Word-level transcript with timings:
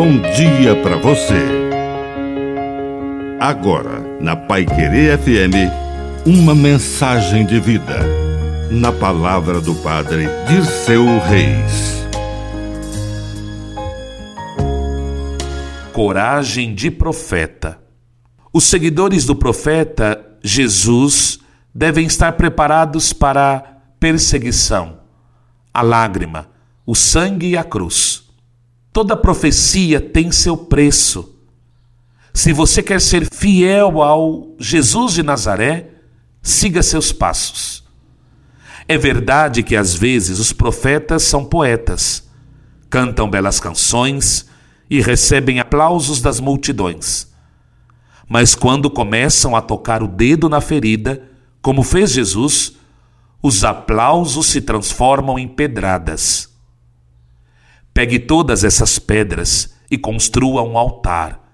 bom 0.00 0.18
dia 0.32 0.74
para 0.76 0.96
você. 0.96 1.44
Agora, 3.38 4.00
na 4.18 4.34
Pai 4.34 4.64
Querer 4.64 5.18
FM, 5.18 6.24
uma 6.24 6.54
mensagem 6.54 7.44
de 7.44 7.60
vida. 7.60 7.98
Na 8.70 8.92
palavra 8.92 9.60
do 9.60 9.74
Padre 9.74 10.24
de 10.48 10.64
seu 10.64 11.04
Reis. 11.18 12.02
Coragem 15.92 16.74
de 16.74 16.90
profeta. 16.90 17.78
Os 18.54 18.64
seguidores 18.64 19.26
do 19.26 19.36
profeta 19.36 20.18
Jesus 20.42 21.40
devem 21.74 22.06
estar 22.06 22.32
preparados 22.32 23.12
para 23.12 23.54
a 23.54 23.60
perseguição, 24.00 25.00
a 25.74 25.82
lágrima, 25.82 26.48
o 26.86 26.94
sangue 26.94 27.48
e 27.48 27.56
a 27.58 27.62
cruz. 27.62 28.29
Toda 28.92 29.16
profecia 29.16 30.00
tem 30.00 30.32
seu 30.32 30.56
preço. 30.56 31.36
Se 32.34 32.52
você 32.52 32.82
quer 32.82 33.00
ser 33.00 33.28
fiel 33.30 34.02
ao 34.02 34.54
Jesus 34.58 35.14
de 35.14 35.22
Nazaré, 35.22 35.90
siga 36.42 36.82
seus 36.82 37.12
passos. 37.12 37.84
É 38.88 38.98
verdade 38.98 39.62
que 39.62 39.76
às 39.76 39.94
vezes 39.94 40.40
os 40.40 40.52
profetas 40.52 41.22
são 41.22 41.44
poetas, 41.44 42.28
cantam 42.88 43.30
belas 43.30 43.60
canções 43.60 44.46
e 44.88 45.00
recebem 45.00 45.60
aplausos 45.60 46.20
das 46.20 46.40
multidões. 46.40 47.28
Mas 48.28 48.56
quando 48.56 48.90
começam 48.90 49.54
a 49.54 49.62
tocar 49.62 50.02
o 50.02 50.08
dedo 50.08 50.48
na 50.48 50.60
ferida, 50.60 51.22
como 51.62 51.84
fez 51.84 52.10
Jesus, 52.10 52.74
os 53.40 53.62
aplausos 53.62 54.46
se 54.46 54.60
transformam 54.60 55.38
em 55.38 55.46
pedradas. 55.46 56.49
Pegue 58.00 58.18
todas 58.18 58.64
essas 58.64 58.98
pedras 58.98 59.74
e 59.90 59.98
construa 59.98 60.62
um 60.62 60.78
altar, 60.78 61.52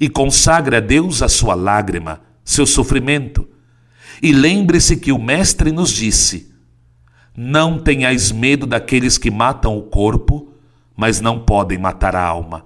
e 0.00 0.08
consagre 0.08 0.76
a 0.76 0.80
Deus 0.80 1.20
a 1.20 1.28
sua 1.28 1.54
lágrima, 1.54 2.22
seu 2.42 2.64
sofrimento, 2.64 3.46
e 4.22 4.32
lembre-se 4.32 4.96
que 4.96 5.12
o 5.12 5.18
Mestre 5.18 5.70
nos 5.70 5.90
disse: 5.90 6.54
Não 7.36 7.78
tenhais 7.78 8.32
medo 8.32 8.66
daqueles 8.66 9.18
que 9.18 9.30
matam 9.30 9.76
o 9.76 9.82
corpo, 9.82 10.54
mas 10.96 11.20
não 11.20 11.40
podem 11.40 11.76
matar 11.76 12.16
a 12.16 12.24
alma. 12.24 12.64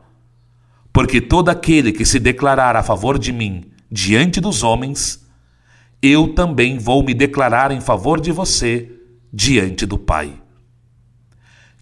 Porque 0.92 1.20
todo 1.20 1.48
aquele 1.48 1.91
que 1.91 2.05
se 2.05 2.20
declarar 2.20 2.77
a 2.77 2.84
favor 2.84 3.19
de 3.19 3.32
mim 3.32 3.64
diante 3.91 4.41
dos 4.41 4.62
homens, 4.62 5.27
eu 6.00 6.34
também 6.34 6.78
vou 6.78 7.03
me 7.03 7.14
declarar 7.14 7.72
em 7.72 7.80
favor 7.80 8.20
de 8.20 8.30
você 8.30 8.92
diante 9.32 9.86
do 9.86 9.98
Pai. 9.98 10.41